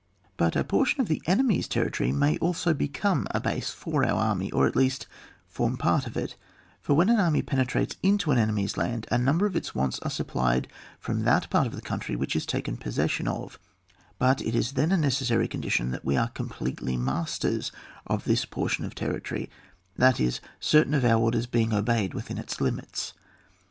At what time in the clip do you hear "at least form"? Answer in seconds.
4.65-5.77